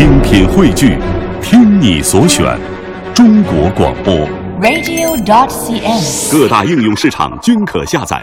[0.00, 0.96] 精品汇聚，
[1.42, 2.58] 听你所选，
[3.14, 4.14] 中国广播。
[4.58, 6.32] radio.dot.cn，。
[6.32, 8.18] 各大应用市场均可下载。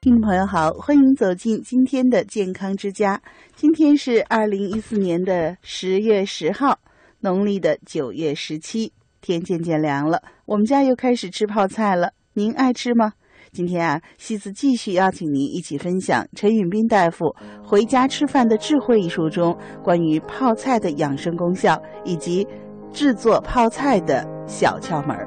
[0.00, 3.20] 听众朋友好，欢迎走进今天的健康之家。
[3.56, 6.78] 今天是二零一四年的十月十号，
[7.18, 12.12] 农历的九月十七，天渐渐凉了，我们家又开始吃泡菜了。
[12.34, 13.14] 您爱吃吗？
[13.52, 17.24] 今天啊，西子继续邀请您一起分享陈允斌大夫
[17.62, 22.46] 《回家吃饭的智慧》一书中关于泡菜的养生功效以及
[22.92, 25.26] 制作泡菜的小窍门儿。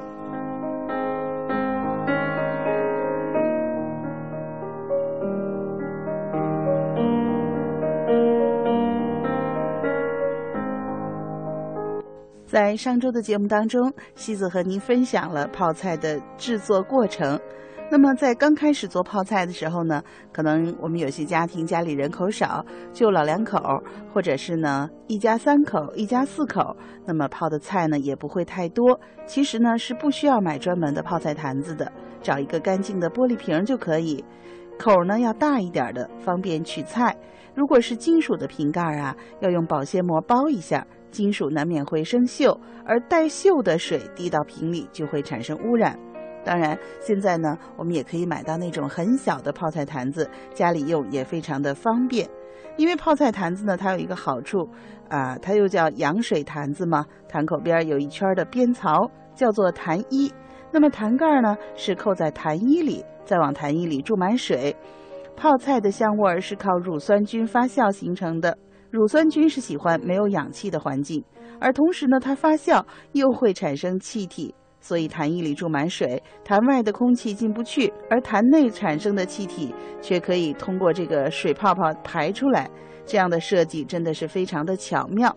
[12.45, 17.39] 在上周的节目当中，西子和您分享了泡菜的制作过程。
[17.91, 23.59] 那么在刚开始做泡菜的时候呢，可能我们有些家庭家里人口少，就老两口，
[24.13, 26.73] 或者是呢一家三口、一家四口，
[27.05, 28.97] 那么泡的菜呢也不会太多。
[29.25, 34.23] 其实呢是不需要买专门的泡菜坛子的，找一个干净的玻璃瓶就可以。
[34.79, 37.13] 口呢要大一点的，方便取菜。
[37.53, 45.99] 如果是金属的瓶盖啊，要用保鲜膜包一下，金属难免会生锈，而带锈的水滴到瓶里就会产生污染。
[46.43, 52.27] 当然，现在呢，我们也可以买到那种很小的泡菜坛子，家里用也非常的方便。
[52.77, 54.67] 因为泡菜坛子呢，它有一个好处，
[55.09, 60.31] 啊，它又叫羊水坛子嘛，坛口边有一圈的边槽，叫做坛衣。
[60.71, 64.75] 那么坛盖呢，是扣在坛衣里，再往坛衣里注满水。
[65.35, 68.57] 泡菜的香味儿是靠乳酸菌发酵形成的，
[68.89, 71.23] 乳酸菌是喜欢没有氧气的环境，
[71.59, 74.55] 而同时呢，它发酵又会产生气体。
[74.81, 82.69] 所以坛衣里注满水，坛外的空气进不去，而坛内产生的气体却可以通过这个水泡泡排出来。
[83.05, 85.35] 这样的设计真的是非常的巧妙。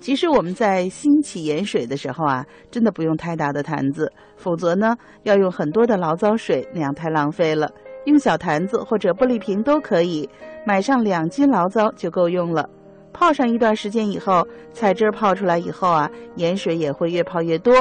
[0.00, 7.70] 其实我们在兴起盐水的时候啊，真的不用太大的坛子，否则呢要用很多的醪糟水，那样太浪费了。
[8.04, 10.28] 用小坛子或者玻璃瓶都可以，
[10.66, 12.68] 买上两斤醪糟就够用了。
[13.14, 17.74] 泡上一段时间以后，菜汁泡出来以后啊，盐水也会越泡越多。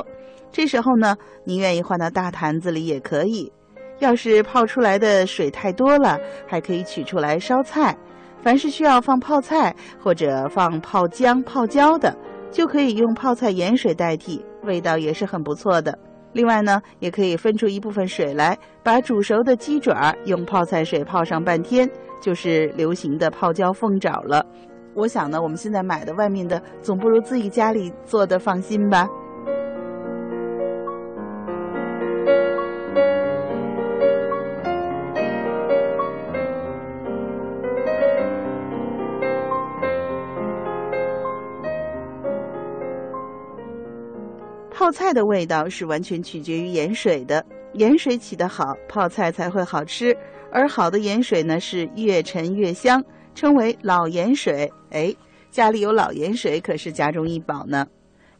[0.53, 3.51] 这时候呢，您愿意换到大坛子里也可以。
[3.97, 7.97] 要是泡出来的水太多了，还可以取出来烧菜。
[8.43, 12.15] 凡是需要放泡菜或者放泡姜、泡椒的，
[12.51, 15.97] 就可以用泡菜盐水代替，味道也是很不错的。
[16.33, 21.89] 另外呢，也可以分出一部分水来，把煮熟的鸡爪用泡菜水泡上半天，
[22.21, 24.45] 就是流行的泡椒凤爪了。
[24.93, 29.07] 我想呢，我们现在买的外面的总不如自己家里做的放心吧。
[44.93, 50.15] 菜的味道是完全取决于盐水的，盐水起得好，泡菜才会好吃。
[50.51, 53.03] 而好的盐水呢，是越陈越香，
[53.33, 54.71] 称为老盐水。
[54.91, 55.13] 哎，
[55.49, 57.87] 家里有老盐水可是家中一宝呢。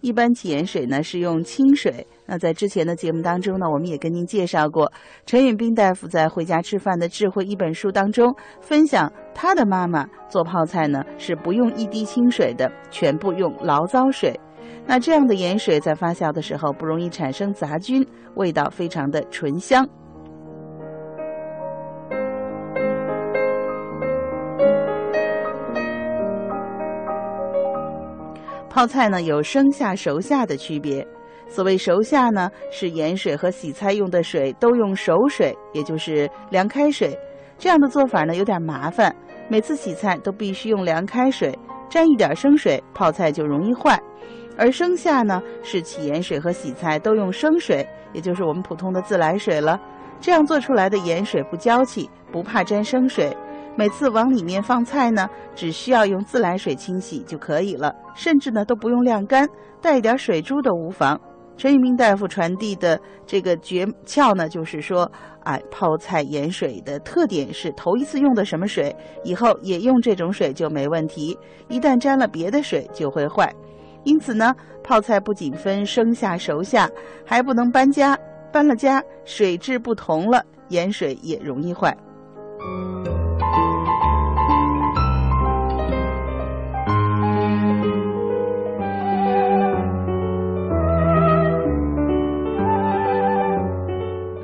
[0.01, 2.05] 一般起盐水呢是用清水。
[2.25, 4.91] 那在之前的节目当中呢，我们也跟您介绍过，
[5.25, 14.37] 陈允斌大夫在《回家吃饭的智慧》一本书当中分享，他的妈妈做泡菜呢是不用一滴清水的，全部用醪糟水。
[14.85, 19.87] 那这样的盐水在发酵的时候不容易产生杂菌，味道非常的醇香。
[28.69, 31.07] 泡菜呢有生下熟下的区别，
[31.47, 37.15] 所谓熟下呢是盐水和洗菜用的水都用熟水，也就是凉开水。
[37.59, 39.15] 这样的做法呢有点麻烦，
[39.47, 41.57] 每次洗菜都必须用凉开水，
[41.87, 43.97] 沾一点生水，泡菜就容易坏。
[44.57, 49.79] 而生下呢，是起盐水和洗菜都用生水，也就是我们普通的自来水了。
[50.19, 53.35] 这样做出来的盐水不娇气，不怕沾生水。
[53.75, 59.49] 每次往里面放菜呢，只需要用自来水清洗就可以了，甚至呢都不用晾干，
[59.81, 61.19] 带一点水珠都无妨。
[61.57, 65.11] 陈玉明大夫传递的这个诀窍呢，就是说，
[65.43, 71.37] 哎，泡菜盐水的特点是头一次用的什么水，以后也用这种水就没问题。
[71.67, 73.51] 一旦沾了别的水就会坏。
[74.03, 76.89] 因此呢，泡菜不仅分生下、熟下，
[77.25, 78.17] 还不能搬家。
[78.51, 81.97] 搬了家，水质不同了，盐水也容易坏。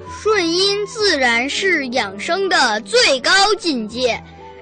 [0.09, 3.29] 顺因自然是养生的最高
[3.59, 4.19] 境界。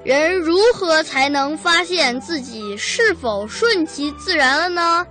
[0.08, 5.06] 人如何才能发现自己是否顺其自然了呢？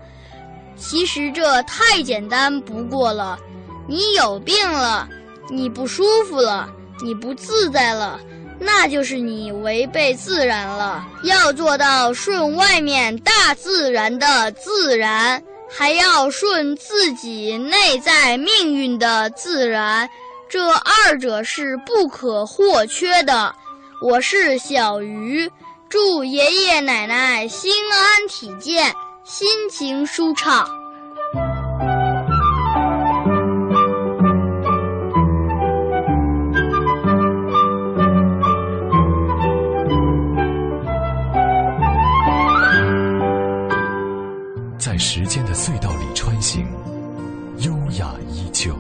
[0.75, 3.38] 其实这太简单不过了。
[3.87, 5.06] 你有病了，
[5.50, 6.66] 你不舒服了，
[7.02, 8.19] 你不自在了，
[8.58, 11.06] 那就是你违背自然了。
[11.25, 20.08] 要做到顺外面大自然的自然，还要顺自己内在命运的自然，
[20.48, 23.54] 这二者是不可或缺的。
[24.02, 25.50] 我是小鱼，
[25.88, 28.94] 祝爷爷奶奶心安体健，
[29.25, 30.69] 心情舒畅。
[44.78, 46.66] 在时间的隧道里穿行，
[47.60, 48.75] 优雅依旧。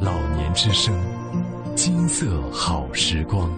[0.00, 0.94] 老年之声，
[1.74, 3.50] 金色好时光。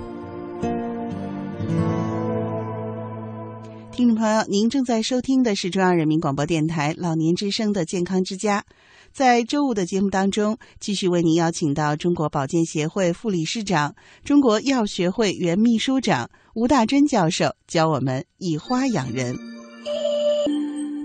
[4.01, 8.65] 听众朋友，您正在收听的是中央人民广播电台老年之声的健康之家。
[9.13, 13.95] 在周五的节目当中，继续为您邀请到中国保健协会副理事长、
[14.25, 19.37] 中国药学会原秘书长吴大珍教授，教我们以花养人。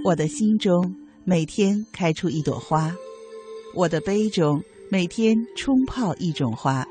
[0.05, 0.95] 我的心中
[1.25, 2.95] 每天开出一朵花，
[3.75, 6.87] 我的杯中每天冲泡一种花，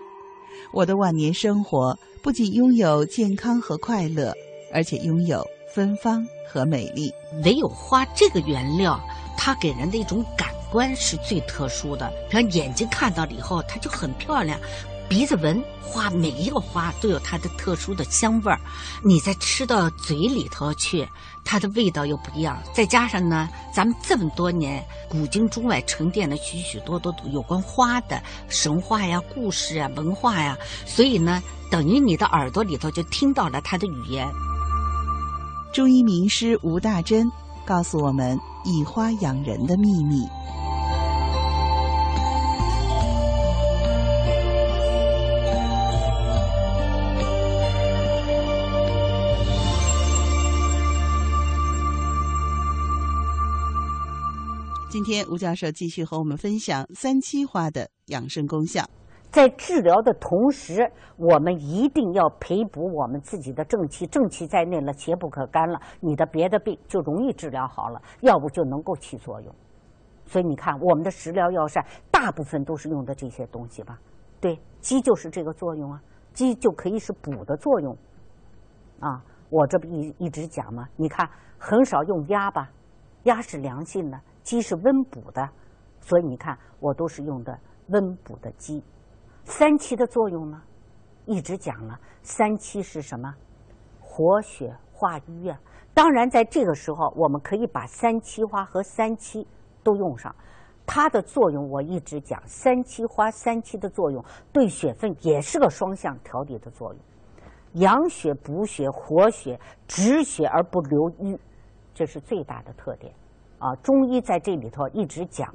[0.71, 4.35] 我的晚年生活不仅拥有健康和快乐，
[4.71, 5.43] 而且拥有。
[5.75, 7.13] 芬芳和美丽，
[7.43, 9.01] 唯有花这个原料，
[9.37, 12.09] 它给人的一种感官是最特殊的。
[12.31, 14.57] 比方眼睛看到了以后，它就很漂亮；
[15.09, 18.61] 鼻子闻花，每一个花都有它的特殊的香味儿。
[19.03, 21.05] 你再吃到嘴里头去，
[21.45, 22.57] 它的味道又不一样。
[22.73, 30.57] 再加上呢，咱们这么多年古今中外沉淀了许许多多有关花的神话呀、故事啊、文化呀，
[30.87, 34.25] 所以呢，等于你的耳朵里头就听到了它的语言。
[35.75, 37.29] 中医名师吴大珍
[37.67, 40.25] 告诉我们以花养人的秘密。
[54.89, 58.89] 今天吴教授继续和我们分享三七花的养生功效。
[59.35, 69.53] 在治疗的同时，我们一定要培补我们自己的正气，正气在内了，邪不可干了，你的别的病就容易治疗好了，要不就能够起作用。
[70.25, 73.99] 所以你看，我们的食疗药膳大部分都是用的这些东西吧？
[74.41, 76.01] 对，鸡就是这个作用啊，
[76.33, 77.97] 鸡就可以是补的作用。
[79.01, 79.21] 啊，
[79.51, 80.89] 我这不一一直讲吗？
[80.95, 81.29] 你看，
[81.59, 82.71] 很少用鸭吧，
[83.25, 85.51] 鸭是凉性的，鸡是温补的，
[86.01, 87.59] 所以你看，我都是用的
[87.89, 88.81] 温补的鸡。
[89.45, 90.61] 三七的作用呢，
[91.27, 91.99] 一直讲了。
[92.23, 93.33] 三七是什么？
[94.01, 95.61] 活血化瘀啊。
[95.93, 99.47] 当然，在这个时候，我们可以把三七花和三七
[99.83, 100.35] 都用上。
[100.87, 107.03] 它的作用我一直讲，三七花、三七的作用对血分也是个双向调理的作用，
[107.83, 111.39] 养血、补血、活血、止血而不留瘀，
[111.95, 113.15] 这是最大的特点。
[113.59, 115.55] 啊，中医在这里头一直讲，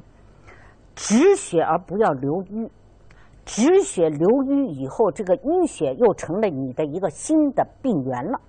[0.95, 2.71] 止血而不要留瘀。
[3.51, 8.39] 止血留瘀以后，这个淤血又成了你的一个新的病源了。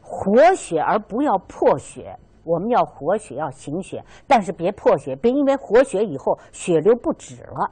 [0.00, 7.68] 活血而不要破血，我们要活血要行血，但是别破血，别因为活血以后血流不止了。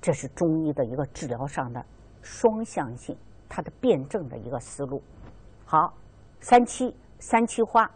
[0.00, 1.80] 这是中医的一个治疗上的
[2.20, 3.16] 双向性，
[3.48, 5.00] 它的辩证的一个思路。
[5.64, 5.94] 好，
[6.40, 7.88] 三七三七花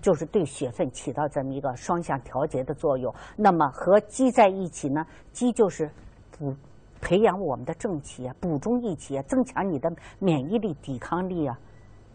[0.00, 3.14] 就是对血分起到这么一个双向调节的作用。
[3.36, 5.04] 那么和鸡在一起呢？
[5.30, 5.90] 鸡就是
[6.30, 6.56] 补。
[7.00, 11.58] 培养我们的正气啊，补中益气啊，增强你的免疫力、抵抗力啊，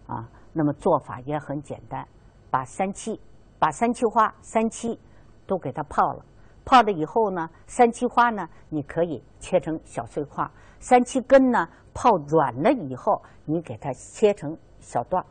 [0.07, 2.07] 啊，那么做法也很简单，
[2.49, 3.19] 把三七、
[3.59, 4.99] 把三七花、三七
[5.47, 6.25] 都给它泡了，
[6.63, 10.49] 泡了以后呢，三七花呢，你可以切成小碎块
[10.79, 15.25] 三七根呢，泡软了以后，你给它切成小段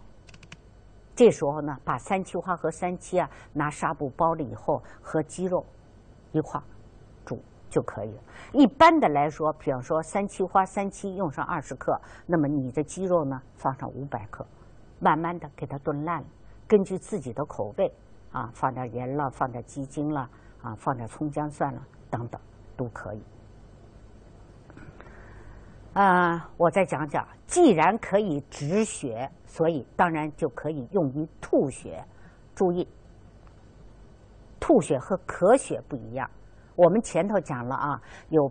[1.15, 5.65] 这时候呢，把三七花和三七啊，拿纱布包了以后，和鸡肉
[6.33, 6.74] 一块煮。
[7.75, 8.23] 就可以了。
[8.53, 14.47] 一般的来说，比方说三七花三七用上二十克，那么你的鸡肉呢放上五百克，
[15.01, 16.27] 慢慢的给它炖烂了。
[16.69, 17.93] 根据自己的口味
[18.31, 20.31] 啊，放点盐了，放点鸡精了，
[20.63, 22.41] 啊，放点葱姜蒜了等等
[22.77, 23.23] 都可以。
[25.95, 32.05] 啊，我再讲讲，既然可以止血，所以当然就可以用于吐血。
[32.55, 32.87] 注意，
[34.61, 36.31] 吐血和咳血不一样。
[36.77, 38.51] 我们前头讲了啊，有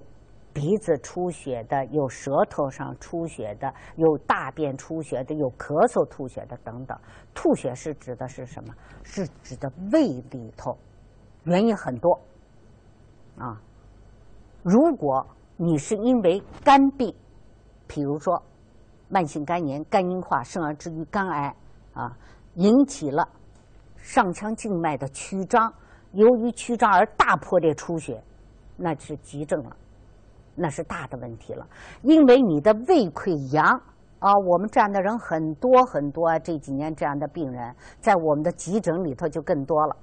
[0.53, 6.97] 鼻子出血的，有舌头上出血的，有大便出血的，有咳嗽吐血的等等。
[7.33, 8.73] 吐血是指的是什么？
[9.03, 10.77] 是指的胃里头，
[11.43, 12.19] 原因很多
[13.37, 13.59] 啊。
[14.61, 15.25] 如果
[15.57, 17.13] 你是因为肝病，
[17.87, 18.41] 比如说
[19.09, 21.55] 慢性肝炎、肝硬化，生而至于肝癌
[21.93, 22.15] 啊，
[22.55, 23.27] 引起了
[23.97, 25.73] 上腔静脉的曲张，
[26.13, 28.23] 由于曲张而大破裂出血，
[28.77, 29.75] 那是急症了。
[30.55, 31.67] 那是大的问题了，
[32.03, 33.65] 因为你的胃溃疡
[34.19, 39.95] 啊，我们这样的人很多很多，这几年这样的病人在我们的急诊里头就更多了。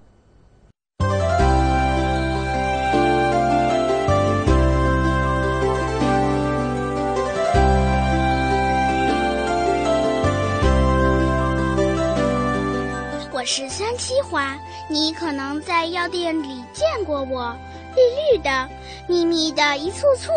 [13.53, 17.53] 是三七花，你可能在药店里见过我。
[17.97, 18.69] 绿绿的，
[19.09, 20.31] 密密的一簇簇，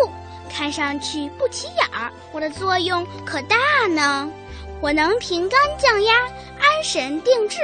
[0.50, 2.12] 看上去不起眼儿。
[2.32, 4.27] 我的作用可大呢，
[4.84, 6.13] 我能平肝降压、
[6.60, 7.58] 安神定志，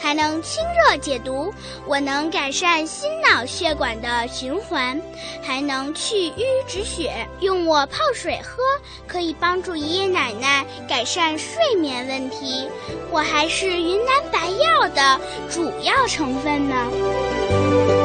[0.00, 1.52] 还能清热解毒。
[1.86, 4.98] 我能改善心脑血管的循环，
[5.42, 7.28] 还能去瘀止血。
[7.40, 8.62] 用我泡水喝，
[9.06, 12.66] 可以帮助爷爷奶奶改善睡眠问题。
[13.10, 18.01] 我还是云南白药的主要成分呢。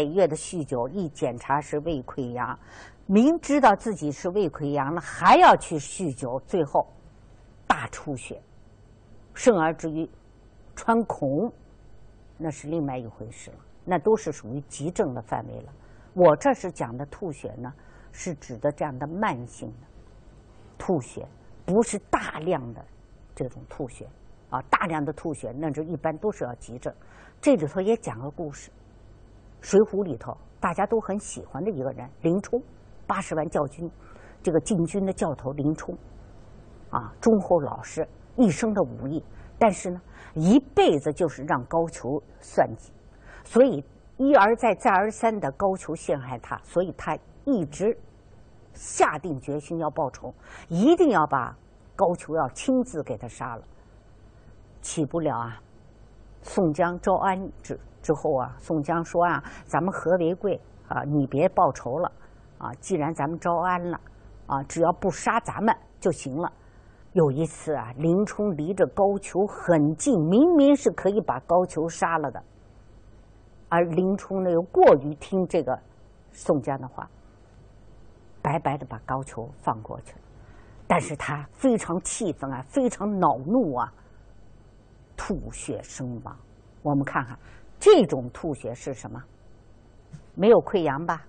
[0.00, 2.58] 每月的酗酒，一检查是胃溃疡，
[3.04, 6.86] 明知道自己是胃溃疡了，还要去酗酒，最后
[7.66, 8.40] 大出血，
[9.34, 10.08] 甚而至于
[10.74, 11.52] 穿孔，
[12.38, 13.56] 那是另外一回事了。
[13.84, 15.72] 那都是属于急症的范围了。
[16.14, 17.70] 我这是讲的吐血呢，
[18.10, 19.86] 是指的这样的慢性的
[20.78, 21.28] 吐血，
[21.66, 22.82] 不是大量的
[23.34, 24.08] 这种吐血
[24.48, 26.90] 啊，大量的吐血，那就一般都是要急症。
[27.38, 28.70] 这里头也讲个故事，
[29.60, 32.60] 《水浒》里头大家都很喜欢的一个人林冲，
[33.06, 33.90] 八十万教军，
[34.42, 35.96] 这个禁军的教头林冲，
[36.90, 39.22] 啊，忠厚老实，一生的武艺，
[39.58, 40.00] 但是呢，
[40.34, 42.92] 一辈子就是让高俅算计，
[43.44, 43.84] 所以
[44.16, 47.96] 一而再再而三的高俅陷害他，所以他一直
[48.74, 50.34] 下定决心要报仇，
[50.68, 51.56] 一定要把
[51.96, 53.62] 高俅要亲自给他杀了，
[54.80, 55.60] 起不了啊。
[56.42, 62.12] 宋江招安之之后啊，宋江说啊：“咱们和为贵啊，你别报仇了
[62.58, 62.72] 啊！
[62.80, 64.00] 既然咱们招安了
[64.46, 66.52] 啊，只要不杀咱们就行了。”
[67.12, 72.42] 有一次啊，林冲离着高俅很近，明明是可以把高俅杀了的，
[73.68, 75.76] 而林冲呢又过于听这个
[76.30, 77.10] 宋江的话，
[78.40, 80.18] 白白的把高俅放过去了。
[80.86, 83.92] 但是他非常气愤啊，非常恼怒啊。
[85.16, 86.34] 吐血身亡，
[86.82, 87.36] 我们看看
[87.80, 89.20] 这种吐血是什么？
[90.34, 91.26] 没有溃疡吧？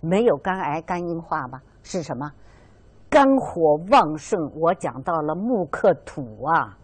[0.00, 1.62] 没有肝癌、肝硬化吧？
[1.82, 2.30] 是什么？
[3.08, 4.38] 肝火旺盛。
[4.56, 6.76] 我讲到了木克土啊，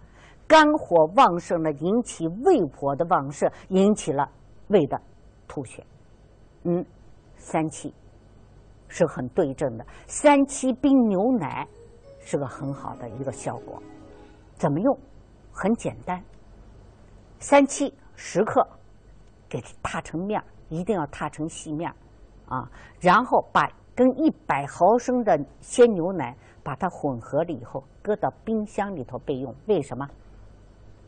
[0.47, 4.31] 肝火旺盛呢引起胃火的旺盛，引起了
[4.69, 4.99] 胃的
[5.49, 5.85] 吐血。
[6.63, 6.85] 嗯，
[7.37, 7.93] 三七
[8.89, 11.67] 是很对症的，三七冰牛奶
[12.21, 13.83] 是个很好的一个效果。
[14.55, 14.99] 怎么用？
[15.53, 16.23] 很简单。
[17.39, 18.67] 三七十克，
[19.51, 21.97] 给它踏成面儿一定要踏成细面儿
[22.57, 22.71] 啊。
[23.01, 29.55] 然后把跟一百毫升的鲜牛奶把它混合了以后，搁到冰箱里头备用。
[29.67, 30.09] 为什么？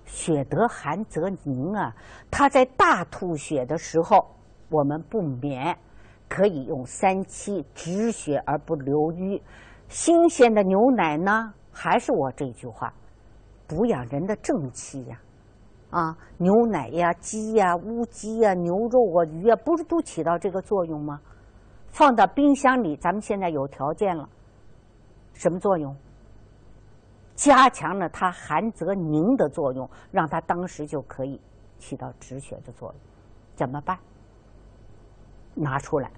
[0.05, 1.95] 血得寒则凝啊。
[2.31, 4.27] 它在大吐血的时候，
[4.69, 5.79] 我们不免
[6.29, 9.41] 可以用三七止血而不留瘀。
[9.89, 12.93] 新鲜的牛奶呢，还是我这句话，
[13.67, 15.19] 补养人的正气呀。
[15.93, 21.21] 啊牛奶呀、鸡呀、乌鸡呀、牛肉啊、鱼啊，不是都起到这个作用吗？
[21.89, 24.27] 放到冰箱里，咱们现在有条件了，
[25.35, 25.95] 什么作用？
[27.35, 31.39] 加强了它寒则凝的作用，让它当时就可以
[31.79, 32.97] 起到止血的作用。
[33.55, 33.99] 怎么办？
[35.55, 36.11] 拿出来，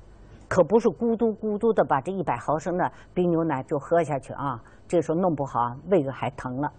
[0.49, 4.63] 可不是咕嘟咕嘟的把这一百毫升的冰牛奶就喝下去啊！
[4.87, 6.73] 这时候弄不好胃还疼了。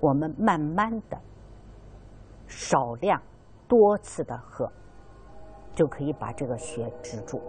[0.00, 1.16] 我们慢慢的、
[2.46, 3.20] 少量、
[3.66, 4.70] 多次的喝，
[5.74, 7.40] 就可以把这个血止住。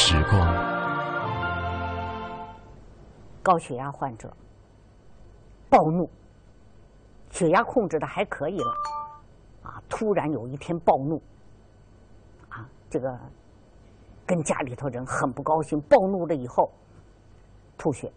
[0.00, 0.40] 时光。
[3.42, 4.32] 高血压患者
[5.68, 6.08] 暴怒，
[7.30, 8.72] 血压控制的还可以了，
[9.64, 11.20] 啊，突然有一天暴怒，
[12.48, 13.18] 啊，这个
[14.24, 16.70] 跟家里头人很不高兴，暴怒了以后
[17.76, 18.10] 吐血。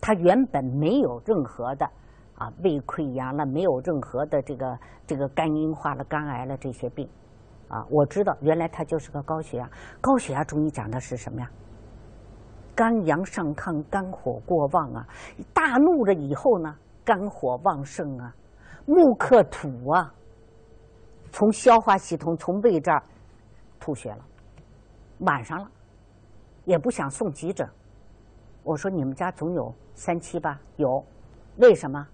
[0.00, 1.88] 他原本没有任何的
[2.34, 7.08] 啊胃溃疡了，没有任何的这个这个肝硬化了、肝癌了这些病。
[7.70, 9.70] 啊，我知道原来他就是个高血压。
[10.00, 11.50] 高血压中医讲的是什么呀？
[12.74, 15.06] 肝阳上亢，肝火过旺啊！
[15.52, 18.34] 大怒了以后呢，肝火旺盛啊，
[18.86, 20.12] 木克土啊，
[21.30, 23.02] 从消化系统从胃这儿
[23.78, 24.24] 吐血了，
[25.18, 25.70] 晚上了，
[26.64, 27.68] 也不想送急诊。
[28.62, 30.58] 我说你们家总有三七吧？
[30.76, 31.04] 有，
[31.58, 32.06] 为什么？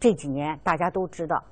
[0.00, 1.42] 这几年大家都知道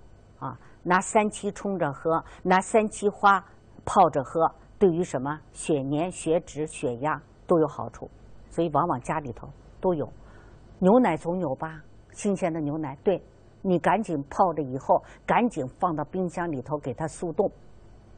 [0.41, 0.59] 啊。
[0.83, 3.45] 拿三七冲着喝，拿三七花
[3.85, 8.11] 泡着喝，对于什么血粘、血脂、血压都有好处，
[8.49, 9.49] 所以往往家里头
[9.81, 10.11] 都有。
[10.79, 11.83] 牛奶总有吧？
[12.13, 13.23] 新鲜的牛奶，对，
[13.61, 17.51] 你赶紧泡着以后，赶紧放到冰箱里头给它速冻，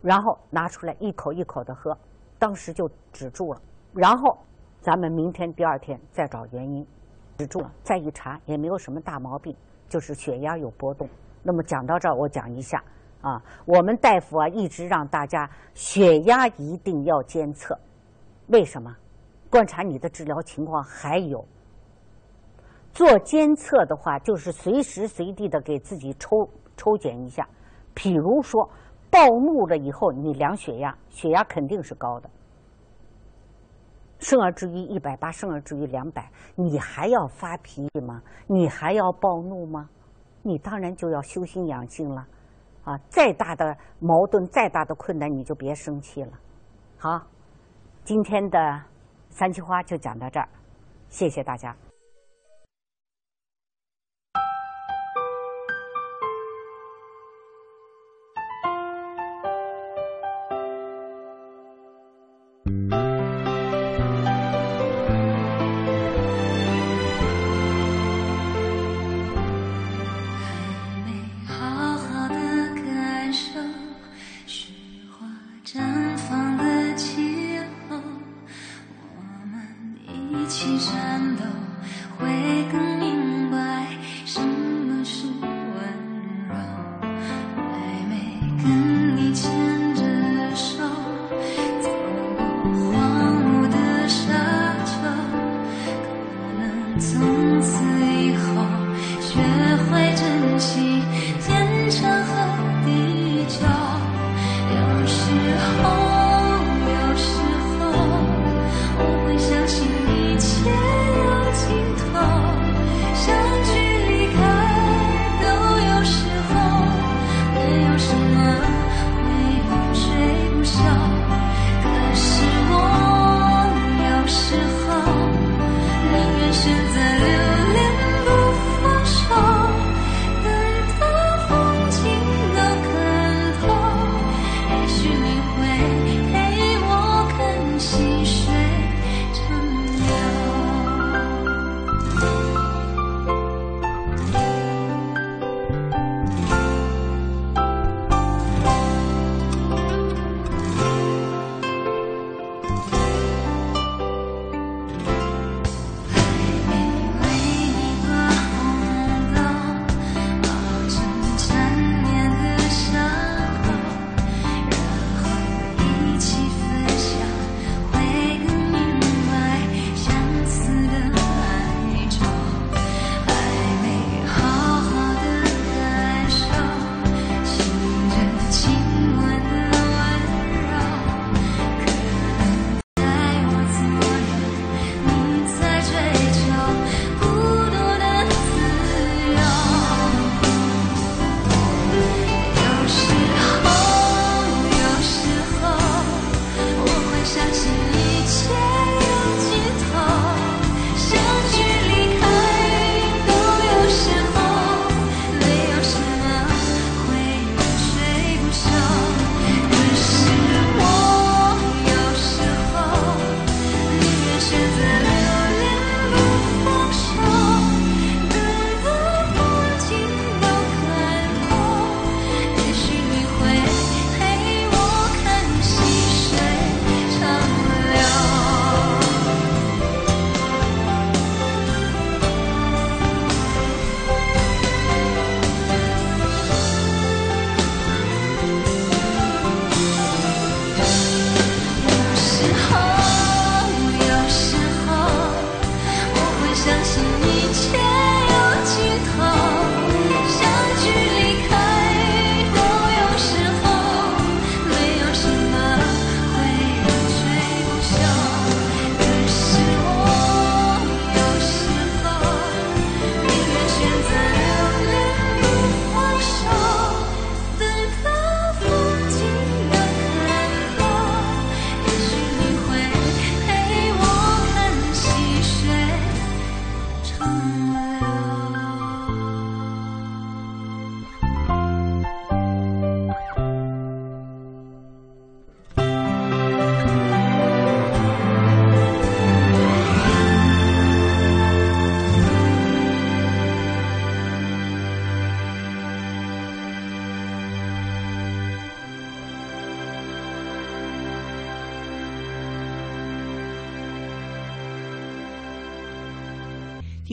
[0.00, 1.96] 然后拿出来一口一口的喝，
[2.38, 3.60] 当时就止住了。
[3.92, 4.38] 然后
[4.80, 6.86] 咱们明天、第二天再找原因，
[7.38, 9.54] 止住了，再一查也没有什么大毛病，
[9.88, 11.08] 就是血压有波动。
[11.42, 12.82] 那么讲到这儿，我讲一下
[13.20, 17.78] 啊，我们大夫啊一直让大家血压一定要监测，
[18.48, 18.96] 为什么？
[19.50, 21.44] 观察你的治疗情况，还有
[22.92, 27.46] 做监测的话，就是随时随地的给自己抽抽检一下。
[27.92, 28.66] 比如说
[29.10, 32.30] 暴怒了以后，你量血压，血压肯定是高的，
[34.18, 38.22] 生而至于一百八，生而至于两百，你还要发脾气吗？
[38.46, 39.90] 你还要暴怒吗？
[40.42, 42.26] 你当然就要修心养性了，
[42.84, 46.32] 啊，再大的矛盾，再大的困难，你就别生气了。
[46.98, 47.22] 好，
[48.04, 48.82] 今天的
[49.30, 50.48] 三七花就讲到这儿，
[51.08, 51.74] 谢谢大家。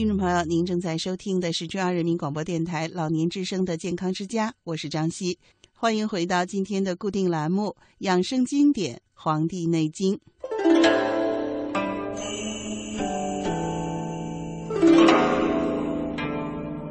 [0.00, 5.38] 听众朋友，您正在收听的是中央人民广播电台老年之声的健康之家，我是张希，
[5.74, 10.14] 欢迎回到今天的固定栏目《养生经典·黄帝内经》。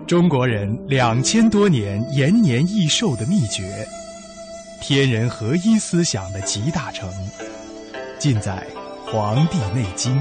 [0.05, 3.87] 中国人两千多年延年益寿的秘诀，
[4.83, 7.11] 天人合一思想的集大成，
[8.19, 8.67] 尽在
[9.11, 10.15] 《黄帝内经》。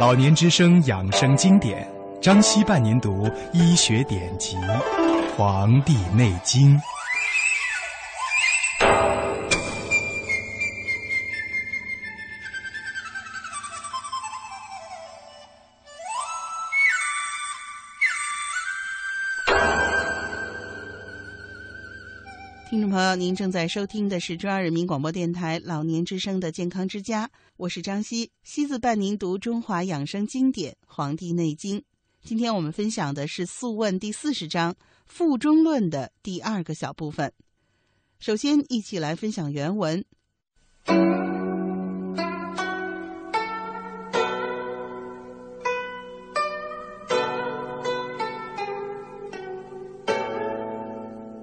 [0.00, 1.88] 老年之声养生经典，
[2.20, 4.56] 张希伴您读医学典籍
[5.36, 6.76] 《黄帝内经》。
[22.68, 31.78] 听众朋友，您正在收听的是中央人民广播电台老年之声的健康之家，我是张希，希子伴您读中华养生经典《黄帝内经》。
[32.20, 34.72] 今天我们分享的是《素问》第四十章
[35.06, 37.32] 《腹中论》的第二个小部分。
[38.18, 40.04] 首先，一起来分享原文。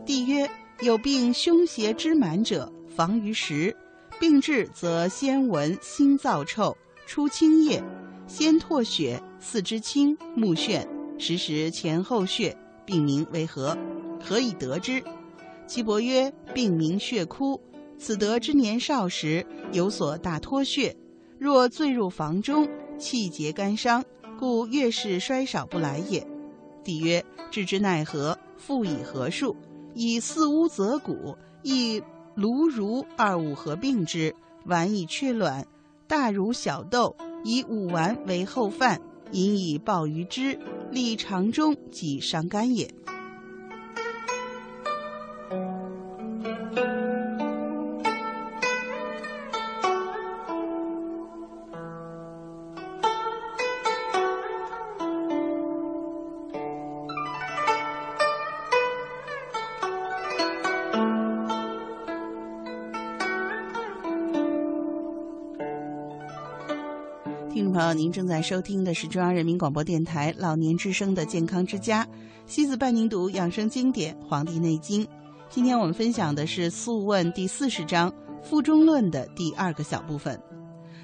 [0.05, 3.73] 帝曰：有病胸胁之满者，防于食。
[4.21, 7.83] 病治则先闻心燥臭，出清液，
[8.27, 12.55] 先唾血，四肢轻，目眩，时时前后血。
[12.85, 13.75] 病名为何？
[14.23, 15.03] 何以得之？
[15.65, 17.59] 岐伯曰：病名血枯。
[17.97, 20.95] 此得之年少时有所大脱血，
[21.39, 24.05] 若醉入房中，气结肝伤，
[24.37, 26.27] 故月事衰少不来也。
[26.83, 28.37] 帝曰：治之奈何？
[28.55, 29.57] 复以何数？
[29.95, 32.03] 以四乌泽谷，亦
[32.35, 34.33] 卢如二五合并之，
[34.65, 35.67] 丸以雀卵，
[36.07, 40.57] 大如小豆，以五丸为后饭，饮以鲍鱼汁，
[40.91, 42.93] 利肠中，即伤肝也。
[67.93, 72.07] 您正在收听的是中央人民广播电台老年之声的健康之家，
[72.45, 75.05] 西子伴您读养生经典《黄帝内经》。
[75.49, 78.09] 今天我们分享的是《素问》第四十章
[78.41, 80.41] 《腹中论》的第二个小部分。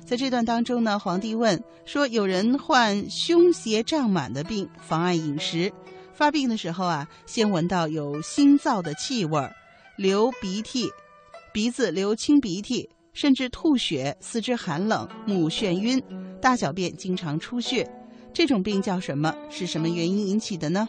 [0.06, 5.72] 在这段当中呢，皇帝问说：有人患胸胁胀满的病，妨碍饮食，
[6.14, 9.50] 发病的时候啊，先闻到有腥燥的气味，
[9.98, 10.90] 流鼻涕，
[11.54, 12.90] 鼻子流清鼻涕。
[13.18, 16.00] 甚至吐血，四肢寒冷，目眩晕，
[16.40, 17.92] 大小便经常出血，
[18.32, 19.36] 这种病叫什么？
[19.50, 20.88] 是什么原因引起的呢？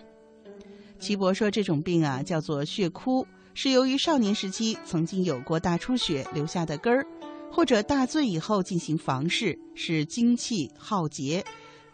[1.01, 7.07] 岐伯说，这种病啊叫做血枯，是由于少年时期曾经有过大出血留下的根儿，
[7.51, 11.43] 或者大醉以后进行房事，使精气耗竭，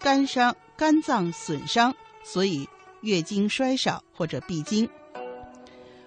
[0.00, 1.94] 肝伤、肝脏损伤，
[2.24, 2.68] 所以
[3.02, 4.88] 月经衰少或者闭经。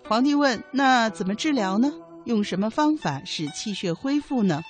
[0.06, 1.94] 皇帝问：那怎么治疗呢？
[2.28, 4.62] 用什么方法使气血恢复呢？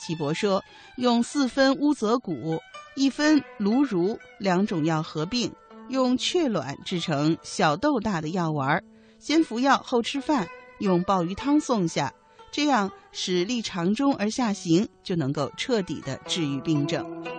[0.00, 0.64] 岐伯说：
[0.96, 2.58] 用四分乌泽骨，
[2.96, 5.52] 一分卢茹两种药合并，
[5.90, 8.82] 用雀卵制成小豆大的药丸，
[9.18, 10.48] 先服药后吃饭，
[10.80, 12.14] 用鲍鱼汤送下，
[12.50, 17.31] 这样使利肠中而下行，就能够彻底的治愈病症。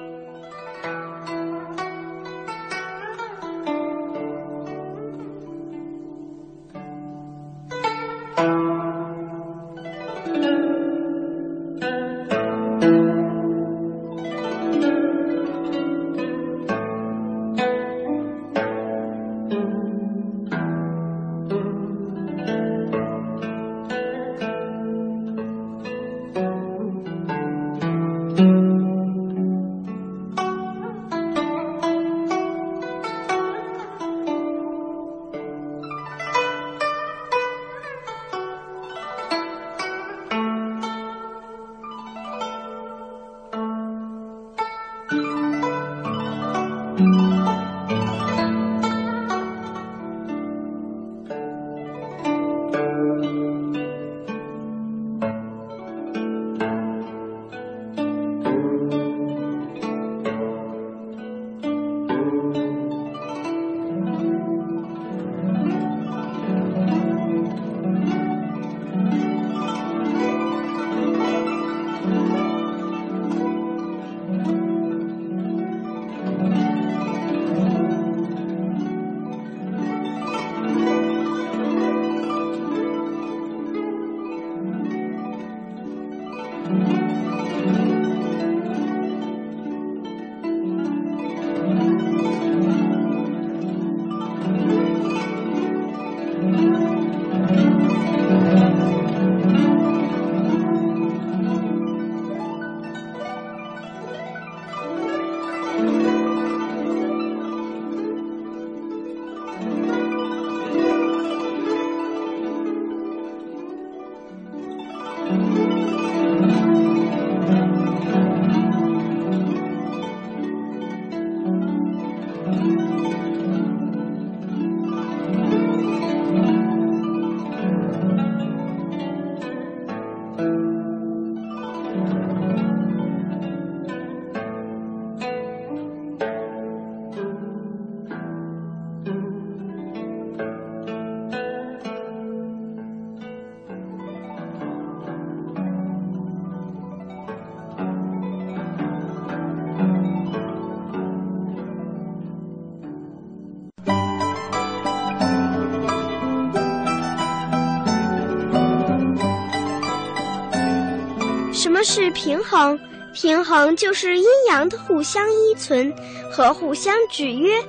[162.24, 162.80] 平衡？
[163.14, 165.94] 平衡就是阴阳的互相依存
[166.32, 167.62] 和互相制约，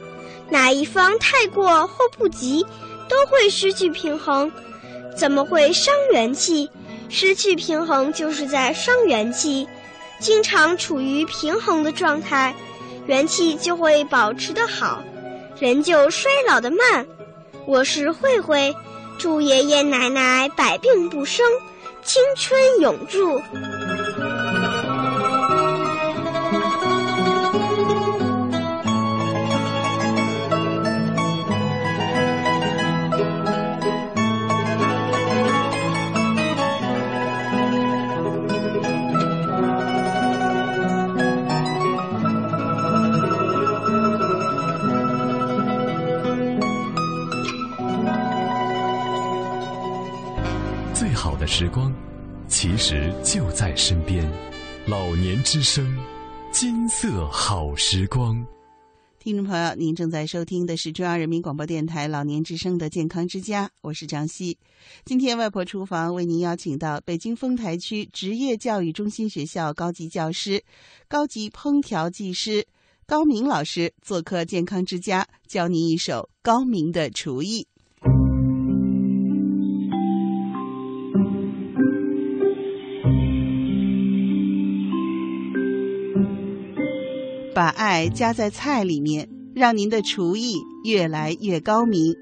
[0.49, 2.65] 哪一方太过或不及，
[3.09, 4.51] 都会失去平衡。
[5.17, 6.71] 怎么会伤元气？
[7.09, 9.67] 失去平衡就是在伤元气。
[10.21, 12.55] 经常处于平衡的状态，
[13.07, 15.03] 元气就会保持得好，
[15.59, 17.05] 人就衰老的慢。
[17.67, 18.73] 我是慧慧，
[19.19, 21.45] 祝爷爷奶奶百病不生，
[22.05, 23.43] 青春永驻。
[51.47, 51.93] 时光，
[52.49, 54.25] 其实就在身边。
[54.87, 55.97] 老年之声，
[56.53, 58.47] 金色好时光。
[59.19, 64.59] 听众朋友，您正在收听的是中央人民广播电台老年之声的健康之家，我是张希。
[65.07, 70.63] 今天外婆厨房为您邀请到北京丰台区职业教育中心学校高级教师、
[71.09, 72.67] 高级烹调技师
[73.07, 77.67] 高明老师做客健康之家，教您一手高明的厨艺。
[87.55, 92.13] 把爱加在菜里面，让您的厨艺越来越高明。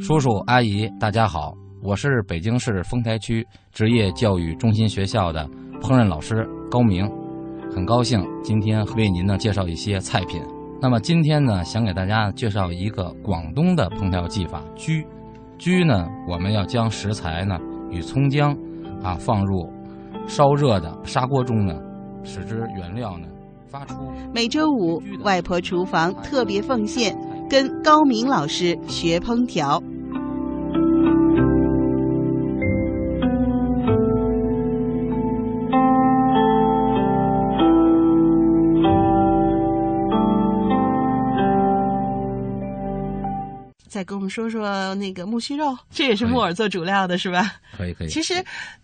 [0.00, 5.46] 叔叔阿姨，大家好，我是北京市丰台区职业教育中心学校的
[5.82, 7.06] 烹饪老师高明，
[7.70, 10.40] 很高兴今天为您呢介绍一些菜品。
[10.80, 15.04] 那么今天呢，想给大家介绍一个广东的烹调技法——焗。
[15.58, 17.58] 焗呢，我们要将食材呢
[17.90, 18.56] 与葱姜
[19.02, 19.70] 啊放入
[20.26, 21.74] 烧热的砂锅中呢。
[22.26, 23.26] 使之原料呢
[23.68, 23.94] 发出。
[24.34, 27.16] 每周五，外婆厨房特别奉献，
[27.48, 29.82] 跟高明老师学烹调。
[43.96, 47.54] 再跟我们说说那个木须肉，这也是木耳做主料的，是吧？
[47.78, 48.08] 可以可以。
[48.08, 48.34] 其实。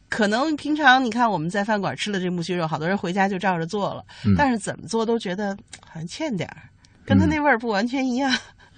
[0.08, 4.04] 可能平常你看我们在饭馆吃的这木须肉，好多人回家就照着做了，
[4.36, 6.68] 但是怎么做都觉得好像欠点儿，
[7.06, 8.30] 跟他那味儿不完全一样。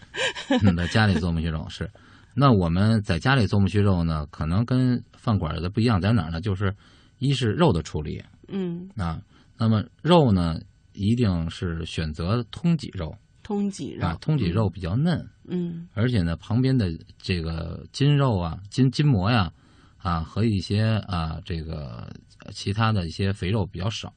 [0.63, 1.91] 嗯，在家里做木须肉是，
[2.35, 6.41] 那我们在家里做木须肉呢，可能跟饭馆的不一样在哪儿呢？
[6.41, 6.73] 就是
[7.19, 9.21] 一是肉的处理，嗯啊，
[9.59, 10.61] 那么肉呢
[10.93, 13.13] 一定是选择通脊肉，
[13.43, 19.53] 通脊肉啊，通脊肉比较嫩，嗯，而且呢旁边的这个筋肉啊、筋筋膜呀。
[19.97, 22.15] 啊，和一些啊，这个
[22.53, 24.13] 其他的一些肥肉比较少，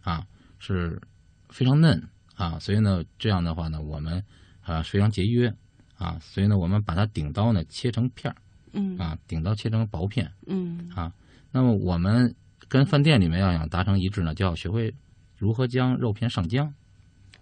[0.00, 0.24] 啊，
[0.60, 0.96] 是
[1.48, 2.00] 非常嫩
[2.36, 4.22] 啊，所以呢，这样的话呢，我们
[4.62, 5.52] 啊非常节约
[5.96, 8.36] 啊，所以呢，我们把它顶刀呢切成片儿，
[8.74, 11.12] 嗯，啊，顶刀切成薄片，嗯，啊，
[11.50, 12.32] 那么我们
[12.68, 14.94] 跟饭店里面要想达成一致呢，就要学会
[15.36, 16.70] 如何将肉片上浆，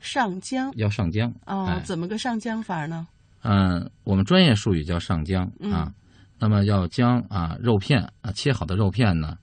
[0.01, 3.07] 上浆要上浆哦，怎么个上浆法呢？
[3.43, 5.93] 嗯，我们专业术语叫上浆啊。
[6.39, 9.39] 那么要将啊肉片啊切好的肉片呢，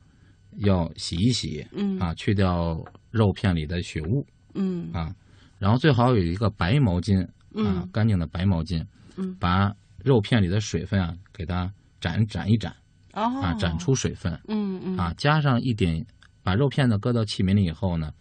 [0.57, 1.97] 要洗一洗，嗯。
[1.97, 2.77] 啊去掉
[3.09, 4.91] 肉片里的血污，嗯。
[4.91, 5.15] 啊，
[5.57, 7.25] 然后最好有一个白毛巾
[7.55, 8.85] 啊干净的白毛巾，
[9.15, 9.73] 嗯，把
[10.03, 11.71] 肉片里的水分啊给它
[12.01, 12.75] 斩斩一斩，
[13.13, 13.41] 哦。
[13.41, 14.97] 啊斩出水分，嗯嗯。
[14.97, 16.05] 啊加上一点
[16.43, 18.11] 把肉片呢搁到器皿里以后呢，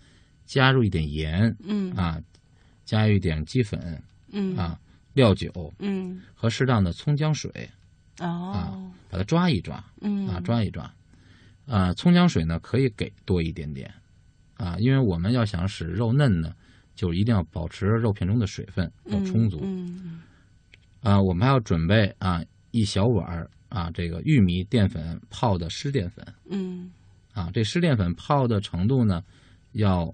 [0.46, 1.92] 加入一点盐，嗯。
[1.96, 2.20] 啊
[2.84, 4.00] 加入一点鸡粉，
[4.32, 4.56] 嗯。
[4.56, 4.78] 啊
[5.14, 6.20] 料酒，嗯。
[6.34, 7.50] 和适当的葱姜水。
[8.20, 10.26] 哦，把它抓一抓，嗯。
[10.26, 10.92] 啊，抓一抓，
[11.66, 13.92] 啊，葱姜水呢可以给多一点点，
[14.56, 16.52] 啊，因为我们要想使肉嫩呢，
[16.96, 20.20] 就一定要保持肉片中的水分要充足，嗯，
[21.00, 22.42] 啊，我们还要准备啊
[22.72, 26.90] 一小碗啊这个玉米淀粉泡的湿淀粉，嗯，
[27.32, 29.22] 啊，这湿淀粉泡的程度呢，
[29.72, 30.12] 要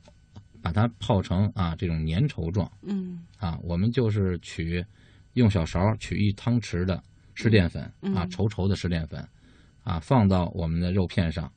[0.64, 4.82] 把它泡成啊这种粘稠状，嗯，啊，我们就是取
[5.34, 7.04] 用小勺取一汤匙的。
[7.36, 7.82] 湿淀粉
[8.14, 9.28] 啊，稠稠的湿淀粉，
[9.82, 11.52] 啊，放到我们的肉片上，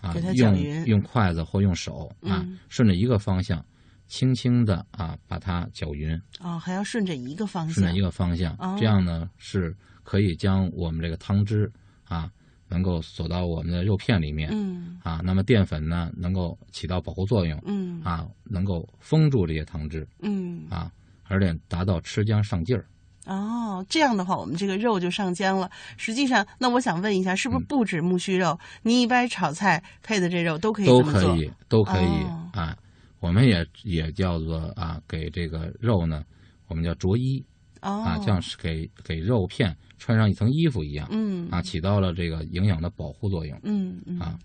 [0.00, 3.64] 啊，用用筷子或用手啊，顺着一个方向，
[4.08, 6.20] 轻轻的啊，把它搅匀。
[6.40, 7.74] 哦，还要顺着一个方向。
[7.74, 9.72] 顺着一个方向，这样呢是
[10.02, 11.70] 可以将我们这个汤汁
[12.02, 12.28] 啊，
[12.72, 14.48] 能够锁到我们的肉片里面。
[14.50, 14.98] 嗯。
[15.04, 17.62] 啊，那么淀粉呢，能够起到保护作用。
[17.66, 18.00] 嗯。
[18.02, 20.08] 啊，能够封住这些汤汁。
[20.22, 20.66] 嗯。
[20.70, 20.90] 啊，
[21.28, 22.86] 而且达到吃姜上劲儿。
[23.26, 25.70] 哦，这样的话，我们这个肉就上浆了。
[25.98, 28.58] 实际上，那我想问一下，是不是不止木须肉？
[28.82, 31.02] 你一般炒菜配的这肉都可以都？
[31.02, 32.76] 可以，都可以哦啊。
[33.20, 36.24] 我们也也叫做啊，给这个肉呢，
[36.66, 37.44] 我们叫着衣
[37.80, 43.56] 哦，啊，这样是给给肉片穿上一层衣服一样嗯啊，起到了这个营养的保护作用。
[43.62, 44.36] 嗯嗯啊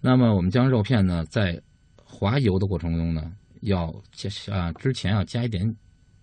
[0.00, 1.58] 那么我们将肉片呢，在
[1.94, 5.72] 滑油的过程中呢，要加啊之前要加一点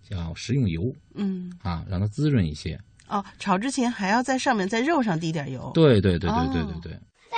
[0.04, 2.78] 叫食用油嗯啊，让它滋润一些。
[3.08, 5.72] 哦，炒之前还要在上面在肉上滴点油。
[5.74, 7.00] 对对对对对对对对。
[7.32, 7.38] 我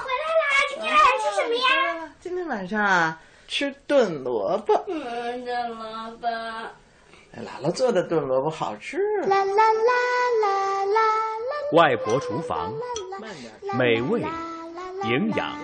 [0.00, 0.08] 回
[0.40, 0.80] 来啦！
[0.80, 2.14] 今天晚上吃什么呀？
[2.20, 4.72] 今天晚上啊，吃炖萝卜。
[4.88, 6.28] 嗯，炖萝卜。
[7.42, 8.98] 姥姥做的炖萝卜好吃。
[9.22, 9.62] 啦啦啦
[10.42, 11.00] 啦啦啦。
[11.72, 12.72] 外婆厨房，
[13.76, 14.20] 美味、
[15.02, 15.56] 营养、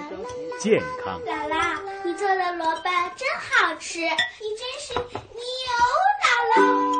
[0.58, 1.20] 健康。
[1.24, 2.82] 姥姥，你做的萝卜
[3.16, 5.04] 真好吃，你真是牛
[6.22, 6.99] 姥姥。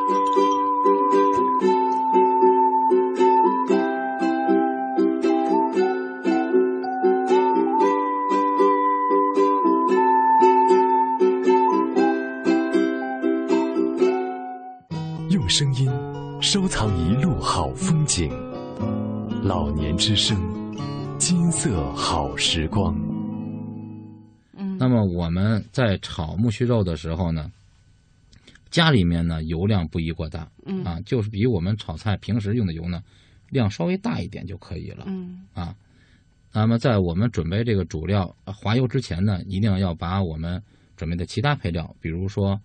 [15.50, 15.90] 声音
[16.40, 18.30] 收藏一路好风景，
[19.42, 20.38] 老年之声，
[21.18, 22.94] 金色好时光。
[24.56, 27.50] 嗯，那么我们在炒木须肉的时候呢，
[28.70, 33.02] 家里面呢油量不宜过大，嗯啊，就是比我们炒菜平时用的油呢
[33.48, 35.02] 量稍微大一点就可以了。
[35.08, 35.74] 嗯啊。
[36.52, 40.62] 那么在我们准备这个主料呃滑油之前呢，一定要把我们
[40.96, 42.60] 准备的其他配料，比如说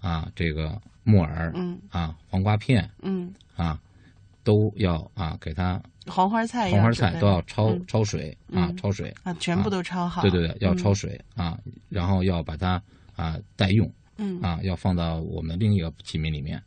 [0.00, 3.78] 啊这个木耳嗯啊黄瓜片嗯，啊，
[4.42, 10.22] 都要啊给它黄花菜黄花菜都要焯嗯焯水啊嗯焯水，啊，全部都焯好。
[10.22, 12.82] 对对对，要嗯焯水啊，然后要把它
[13.16, 16.62] 啊待用嗯啊，要放到我们另一个器皿里面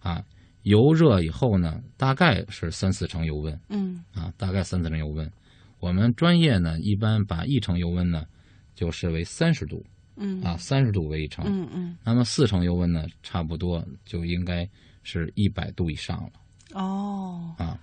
[0.00, 0.22] 啊。
[0.64, 5.30] 油热以后呢，大概是三四成油温嗯啊，大概三四成油温。
[5.78, 8.26] 我们专业呢，一般把一成油温呢，
[8.74, 9.82] 就视为三十度
[10.16, 10.42] 嗯。
[10.42, 11.44] 啊，三十度为一成。
[11.46, 11.96] 嗯嗯。
[12.04, 14.68] 那么四成油温呢，差不多就应该
[15.02, 16.30] 是一百度以上了
[16.74, 17.54] 哦。
[17.58, 17.78] 啊。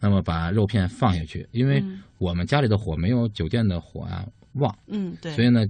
[0.00, 2.02] 那么把肉片放下去，因为嗯。
[2.18, 5.66] 我们家里的火没有酒店的火啊旺，嗯对，所以呢，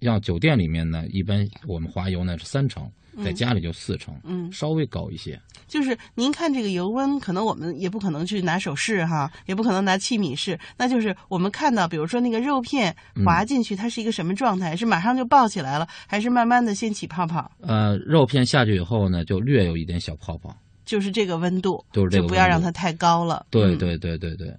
[0.00, 2.90] 要酒店里面呢，一般我们滑油呢是三成，
[3.22, 5.38] 在家里就四成，嗯稍微高一些。
[5.66, 14.76] 就是您看这个油温，可能我们也不可能去拿手试哈，也不可能拿器皿试，那就是我们看到，比如说那个肉片嗯滑进去，它是一个什么状态？
[14.76, 17.50] 是马上就爆起来了，还是慢慢的先起泡泡？
[17.60, 20.54] 呃，肉片下去以后呢，就略有一点小泡泡。
[20.84, 23.46] 就是这个温度，就是这个不要让它太高了。
[23.46, 24.54] 嗯，对对对对对。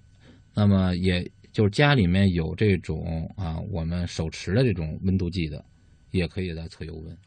[0.56, 1.22] 那么也
[1.54, 5.64] 就是家里面有这种啊，我们手持的这种温度计的，
[6.18, 7.18] 也可以来测油温。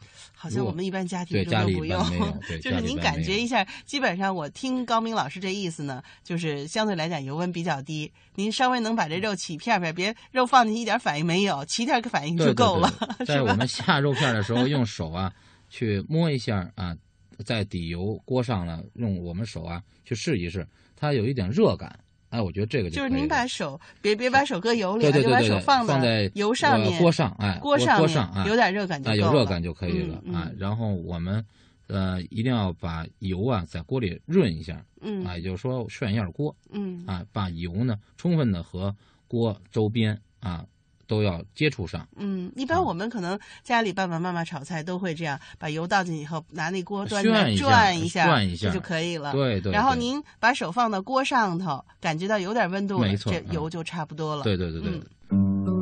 [0.40, 2.00] 好像我们一般家庭都不用
[2.62, 13.42] 就是您感觉一下，基本上我听高明老师这意思呢，就是相对来讲油温比较低，您稍微能把这肉起片片，别肉放进去一点反应没有，起点反应就够了， 对在？
[13.42, 15.32] 我们下肉片的时候，用手啊
[15.68, 16.96] 去摸一下啊，
[17.44, 20.64] 在底油锅上呢，用我们手啊去试一试，
[20.94, 21.98] 它有一点热感。
[22.30, 30.50] 哎，我觉得这个就是您把手别别把手搁油里对啊，就把对对对对，手放放在油上呃面，锅上，哎，锅上锅上啊，有点热感有热感就可以了嗯啊。
[30.58, 31.44] 然后我们
[31.86, 38.94] 呃一定要把油啊在锅里润一下嗯啊，也就是说涮一下锅嗯啊，把油呢充分的和
[39.26, 40.64] 锅周边啊
[41.08, 42.06] 都要接触上。
[42.16, 47.56] 嗯，一般我们可能家里爸爸妈妈炒菜都会这样，把油倒进去以后，拿那锅端转一
[48.06, 49.32] 下，转一下就可以了。
[49.32, 54.44] 对对对然后您把手放到锅上头，感觉到有点温度没错这油就差不多了。
[54.44, 55.77] 对对对对。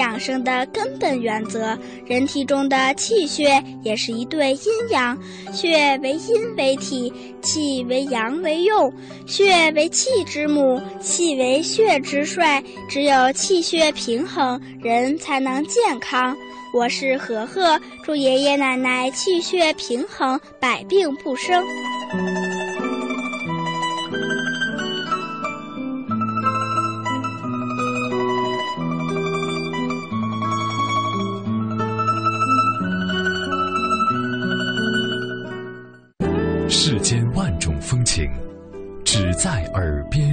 [0.00, 5.16] 养生的根本原则，人体中的气血也是一对阴阳，
[5.52, 8.90] 血为阴为体，气为阳为用，
[9.26, 12.64] 血为气之母，气为血之帅。
[12.88, 16.34] 只有气血平衡，人才能健康。
[16.72, 21.62] 我是和和，祝爷爷奶奶气血平衡，百病不生。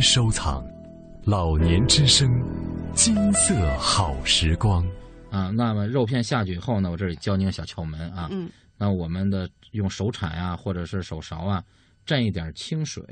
[0.09, 0.65] 收藏。
[1.25, 2.41] 老年之声，
[2.93, 4.87] 金色好时光。
[5.29, 8.29] 啊，那么肉片下去以后呢，我这里教您个小窍门啊。
[8.31, 11.61] 嗯那我们的用手铲啊，或者是手勺啊，
[12.05, 13.03] 蘸一点清水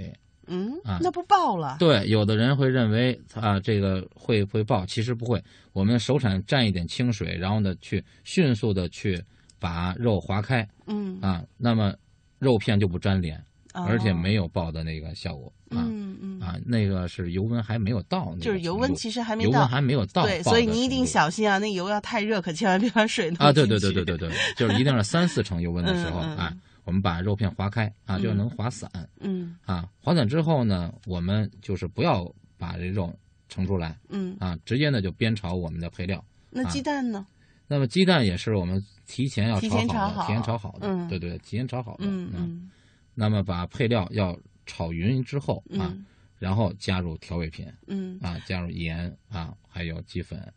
[0.47, 1.75] 嗯啊，那不爆了？
[1.79, 5.43] 对，有的人会认为啊，这个会会爆，其实不会。
[5.73, 9.21] 我们手铲蘸一点清水，然后呢，去迅速的去
[9.59, 11.93] 把肉划开嗯啊，那么
[12.39, 13.43] 肉片就不粘连，
[13.83, 16.39] 而且哦没有爆的那个效果啊嗯嗯。
[16.39, 28.89] 啊，那个是油温还没有到就是油温其实还没到油温还没有到，对，所以你一定小心啊，那油要太热，可千万别把水弄啊，对对对对对对，就是一定是三四成油温的时候啊，我们把肉片划开啊，就能划散。
[29.19, 29.55] 嗯。
[29.65, 29.87] 啊。
[29.99, 33.11] 划散之后呢，我们就是不要把这肉
[33.49, 36.23] 盛出来嗯，啊，直接呢就煸炒我们的配料。
[36.51, 37.25] 那鸡蛋呢？
[37.67, 40.21] 那么鸡蛋也是我们提前要提炒好的，前炒好。
[40.27, 41.07] 提前炒好的，嗯。
[41.07, 42.05] 对对，提前炒好的。
[42.05, 42.29] 嗯。
[42.35, 42.69] 嗯
[43.15, 44.37] 那么把配料要
[44.67, 46.05] 炒匀之后啊，嗯
[46.37, 50.51] 然后加入调味品嗯啊，加入盐啊，还有鸡粉啊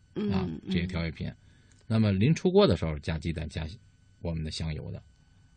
[0.45, 1.33] 嗯这些调味品。
[1.87, 3.65] 那么临出锅的时候加鸡蛋，加
[4.21, 5.01] 我们的香油的。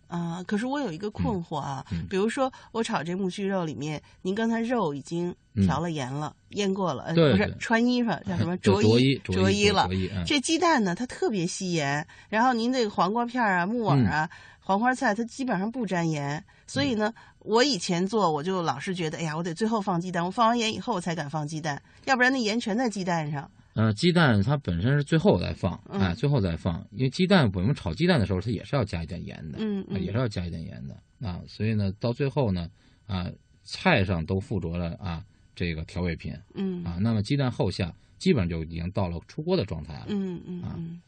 [0.08, 5.36] 啊，可是我有一个困惑啊，嗯嗯比如说我炒这木须肉里面，您刚才肉已经
[5.66, 9.90] 调了盐了，腌过了，呃不是穿衣服叫什么 就着衣衣着衣了。
[10.26, 14.30] 这鸡蛋呢，它特别吸盐，然后您这个黄瓜片儿啊、木耳啊、
[14.64, 23.50] 黄花菜，它基本上不沾盐，所以呢，我以前做我就老是觉得，哎呀，我得最后放鸡蛋，我放完盐以后我才敢放鸡蛋，要不然那盐全在鸡蛋上。
[23.74, 26.00] 呃，鸡蛋它本身是最后再放，嗯。
[26.00, 32.70] 哎，最后再放，因为鸡蛋我们炒鸡蛋的时候，它也是要加一点盐的，嗯也是要加一点盐的啊，所以呢，到最后呢，
[33.08, 33.28] 啊，
[33.64, 35.24] 菜上都附着了啊
[35.56, 36.84] 这个调味品嗯。
[36.84, 41.02] 啊，那么鸡蛋后下基本上就已经到了出锅的状态了，嗯嗯啊嗯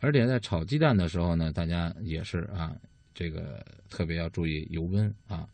[0.00, 2.76] 而且在炒鸡蛋的时候呢，大家也是啊，
[3.14, 5.48] 这个特别要注意油温啊，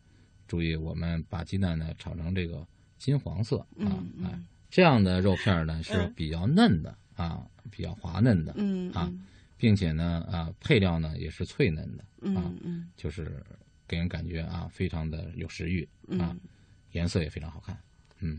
[0.46, 2.66] 注意我们把鸡蛋呢炒成这个
[2.98, 4.38] 金黄色啊，哎，
[4.70, 6.12] 这样的肉片呢是嗯。
[6.14, 9.10] 比较嫩的啊，比较滑嫩的嗯啊，
[9.56, 12.90] 并且呢啊配料呢也是脆嫩的啊嗯，嗯。
[12.96, 13.42] 就是
[13.88, 15.82] 给人感觉啊非常的有食欲
[16.18, 16.40] 啊嗯，
[16.92, 17.78] 颜色也非常好看，
[18.20, 18.38] 嗯。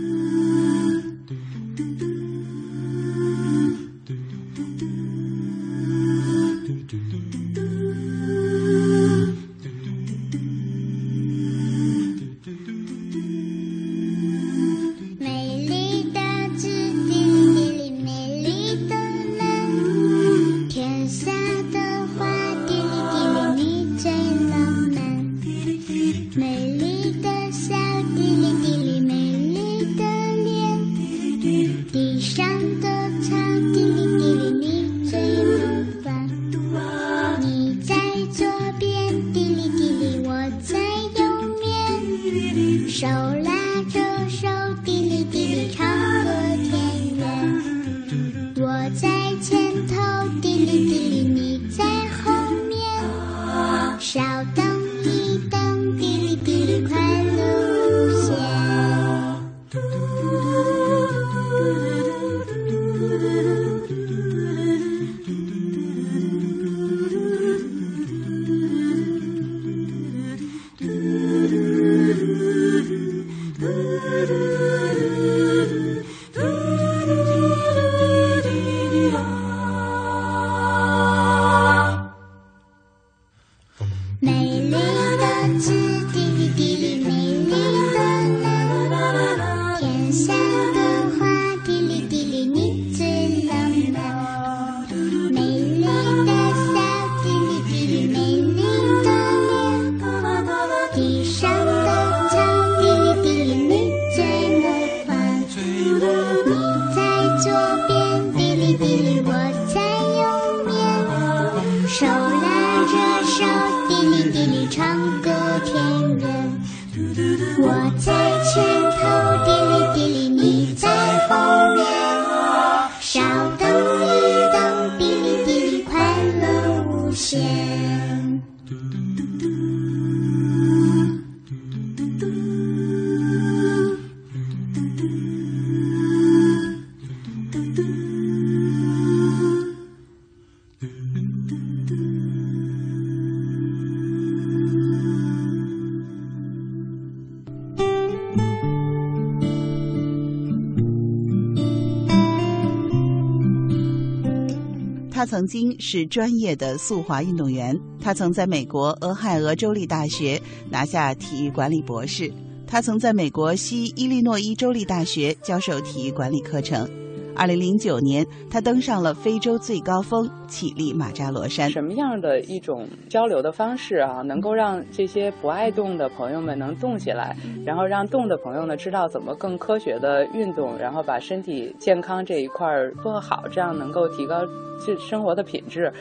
[155.11, 162.31] 他曾经是专业的速滑运动员，他曾在美国俄亥俄州立大学拿下体育管理博士，
[162.65, 167.00] 他曾在美国西伊利诺伊州立大学教授体育管理课程。
[167.35, 171.69] 二零零九年，他登上了非洲最高峰乞力马扎罗山。
[171.69, 182.67] 什么样的一种交流的方式啊，能够让这些不爱动的朋友们能动起来，然后让动的朋友呢知道怎么更科学的运动，然后把身体健康这一块
[183.01, 184.41] 做好，这样能够提高
[184.85, 185.91] 这生活的品质。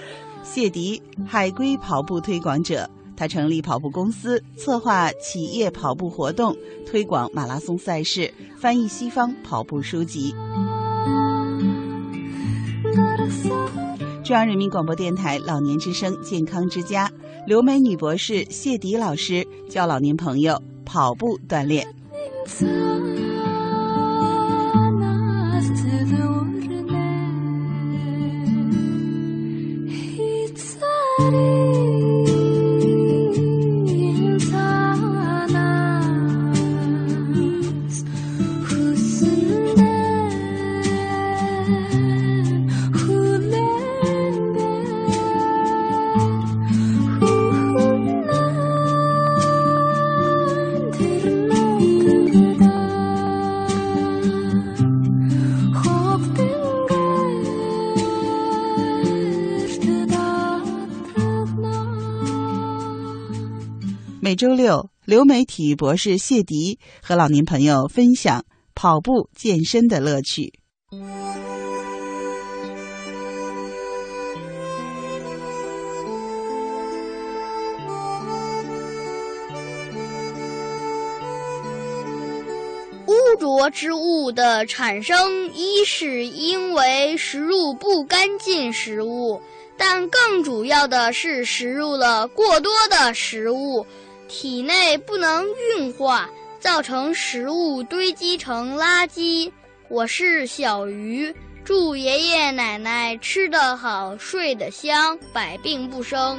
[0.42, 2.88] 谢迪，海归跑步推广者。
[3.16, 6.56] 他成立跑步公司，策划企业跑步活动，
[6.86, 10.34] 推广马拉松赛事，翻译西方跑步书籍。
[14.22, 17.10] 中央人民广播电台老年之声健康之家，
[17.46, 21.86] 刘美女博士谢迪老师教老年朋友跑步锻炼。
[65.10, 68.44] 六，留美体育博士谢迪和老年朋友分享
[68.76, 70.52] 跑步健身的乐趣。
[83.06, 89.42] 污浊之物的产生，一是因为食入不干净食物，
[89.76, 93.84] 但更主要的是食入了过多的食物。
[94.30, 95.44] 体内不能
[95.76, 99.50] 运化，造成食物堆积成垃圾。
[99.88, 106.38] 我是小鱼，祝爷爷奶奶吃得好，睡得香，百病不生。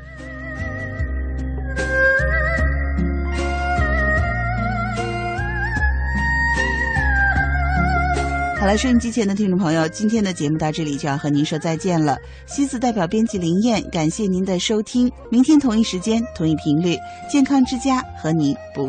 [8.61, 12.15] 好了，收音机前的听众朋友，今天的节目到这里就要和您说再见了。
[12.45, 15.11] 西子代表编辑林燕，感谢您的收听。
[15.31, 16.95] 明天同一时间、同一频率，
[17.27, 18.79] 健康之家和您不。